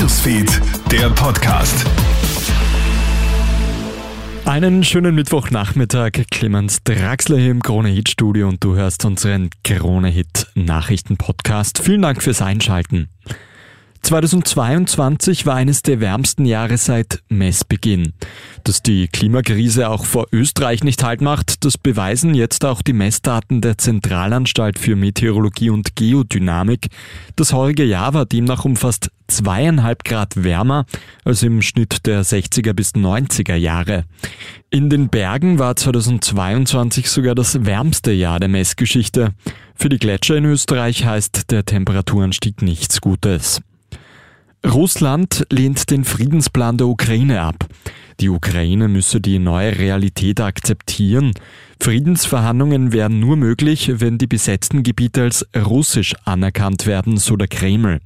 Newsfeed, 0.00 0.62
der 0.90 1.10
Podcast. 1.10 1.86
Einen 4.46 4.82
schönen 4.82 5.14
Mittwochnachmittag. 5.14 6.12
Clemens 6.30 6.82
Draxler 6.84 7.36
hier 7.36 7.50
im 7.50 7.60
Krone 7.60 7.90
Hit 7.90 8.08
Studio 8.08 8.48
und 8.48 8.64
du 8.64 8.76
hörst 8.76 9.04
unseren 9.04 9.50
Krone 9.62 10.08
Hit 10.08 10.46
Nachrichten 10.54 11.18
Podcast. 11.18 11.80
Vielen 11.80 12.00
Dank 12.00 12.22
fürs 12.22 12.40
Einschalten. 12.40 13.10
2022 14.02 15.46
war 15.46 15.56
eines 15.56 15.82
der 15.82 16.00
wärmsten 16.00 16.44
Jahre 16.44 16.78
seit 16.78 17.22
Messbeginn. 17.28 18.14
Dass 18.64 18.82
die 18.82 19.08
Klimakrise 19.08 19.88
auch 19.88 20.04
vor 20.04 20.26
Österreich 20.32 20.82
nicht 20.82 21.02
halt 21.04 21.20
macht, 21.20 21.64
das 21.64 21.78
beweisen 21.78 22.34
jetzt 22.34 22.64
auch 22.64 22.82
die 22.82 22.92
Messdaten 22.92 23.60
der 23.60 23.78
Zentralanstalt 23.78 24.78
für 24.78 24.96
Meteorologie 24.96 25.70
und 25.70 25.96
Geodynamik. 25.96 26.88
Das 27.36 27.52
heurige 27.52 27.84
Jahr 27.84 28.14
war 28.14 28.26
demnach 28.26 28.64
um 28.64 28.76
fast 28.76 29.10
zweieinhalb 29.28 30.04
Grad 30.04 30.42
wärmer 30.42 30.86
als 31.24 31.42
im 31.42 31.62
Schnitt 31.62 32.06
der 32.06 32.24
60er 32.24 32.72
bis 32.72 32.94
90er 32.94 33.54
Jahre. 33.54 34.04
In 34.70 34.90
den 34.90 35.08
Bergen 35.08 35.58
war 35.58 35.76
2022 35.76 37.08
sogar 37.08 37.34
das 37.34 37.64
wärmste 37.64 38.12
Jahr 38.12 38.40
der 38.40 38.48
Messgeschichte. 38.48 39.34
Für 39.74 39.88
die 39.88 39.98
Gletscher 39.98 40.36
in 40.36 40.46
Österreich 40.46 41.04
heißt 41.04 41.50
der 41.50 41.64
Temperaturanstieg 41.64 42.62
nichts 42.62 43.00
Gutes. 43.00 43.62
Russland 44.66 45.46
lehnt 45.50 45.90
den 45.90 46.04
Friedensplan 46.04 46.76
der 46.76 46.86
Ukraine 46.86 47.40
ab. 47.40 47.66
Die 48.20 48.28
Ukraine 48.28 48.88
müsse 48.88 49.20
die 49.20 49.38
neue 49.38 49.78
Realität 49.78 50.40
akzeptieren. 50.40 51.32
Friedensverhandlungen 51.80 52.92
wären 52.92 53.20
nur 53.20 53.36
möglich, 53.36 53.90
wenn 53.96 54.18
die 54.18 54.26
besetzten 54.26 54.82
Gebiete 54.82 55.22
als 55.22 55.46
russisch 55.56 56.14
anerkannt 56.24 56.86
werden, 56.86 57.16
so 57.16 57.36
der 57.36 57.48
Kreml. 57.48 58.00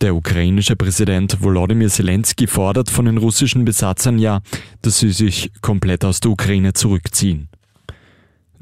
Der 0.00 0.16
ukrainische 0.16 0.76
Präsident 0.76 1.42
Volodymyr 1.42 1.90
Zelensky 1.90 2.46
fordert 2.46 2.88
von 2.88 3.04
den 3.04 3.18
russischen 3.18 3.66
Besatzern 3.66 4.18
ja, 4.18 4.40
dass 4.80 4.98
sie 4.98 5.12
sich 5.12 5.52
komplett 5.60 6.04
aus 6.04 6.20
der 6.20 6.30
Ukraine 6.30 6.72
zurückziehen. 6.72 7.48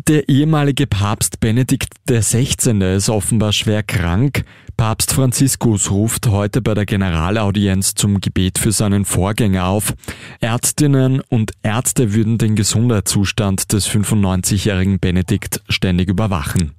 Der 0.08 0.30
ehemalige 0.30 0.86
Papst 0.86 1.40
Benedikt 1.40 1.92
XVI. 2.08 2.94
ist 2.96 3.10
offenbar 3.10 3.52
schwer 3.52 3.82
krank. 3.82 4.44
Papst 4.78 5.12
Franziskus 5.12 5.90
ruft 5.90 6.28
heute 6.28 6.62
bei 6.62 6.72
der 6.72 6.86
Generalaudienz 6.86 7.94
zum 7.94 8.18
Gebet 8.18 8.58
für 8.58 8.72
seinen 8.72 9.04
Vorgänger 9.04 9.66
auf. 9.66 9.92
Ärztinnen 10.40 11.20
und 11.28 11.52
Ärzte 11.62 12.14
würden 12.14 12.38
den 12.38 12.56
Gesundheitszustand 12.56 13.74
des 13.74 13.90
95-jährigen 13.90 15.00
Benedikt 15.00 15.60
ständig 15.68 16.08
überwachen. 16.08 16.72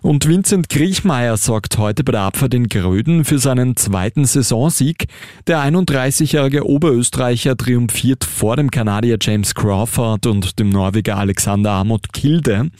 Und 0.00 0.28
Vincent 0.28 0.68
Griechmeier 0.68 1.36
sorgt 1.36 1.76
heute 1.76 2.04
bei 2.04 2.12
der 2.12 2.20
Abfahrt 2.22 2.54
in 2.54 2.68
Gröden 2.68 3.24
für 3.24 3.38
seinen 3.38 3.76
zweiten 3.76 4.24
Saisonsieg. 4.24 5.06
Der 5.46 5.58
31-jährige 5.58 6.68
Oberösterreicher 6.68 7.56
triumphiert 7.56 8.24
vor 8.24 8.56
dem 8.56 8.70
Kanadier 8.70 9.18
James 9.20 9.54
Crawford 9.54 10.26
und 10.26 10.58
dem 10.58 10.68
Norweger 10.68 11.16
Alexander 11.16 11.72
Amott 11.72 12.12
Kilde. 12.12 12.70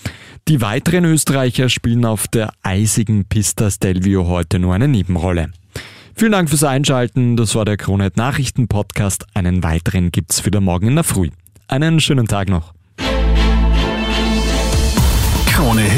Die 0.47 0.61
weiteren 0.61 1.05
Österreicher 1.05 1.69
spielen 1.69 2.05
auf 2.05 2.29
der 2.29 2.53
eisigen 2.63 3.25
Pista 3.25 3.71
Stelvio 3.71 4.29
heute 4.29 4.59
nur 4.61 4.75
eine 4.75 4.89
Nebenrolle. 4.89 5.51
Vielen 6.15 6.33
Dank 6.33 6.49
fürs 6.49 6.65
Einschalten. 6.65 7.37
Das 7.37 7.55
war 7.55 7.65
der 7.65 7.77
Kronet 7.77 8.17
Nachrichten 8.17 8.69
Podcast. 8.69 9.27
Einen 9.35 9.63
weiteren 9.63 10.11
gibt's 10.11 10.45
wieder 10.47 10.61
morgen 10.61 10.89
in 10.89 10.95
der 10.95 11.05
Früh. 11.05 11.31
Einen 11.69 12.01
schönen 12.01 12.27
Tag 12.27 12.49
noch. 12.49 12.78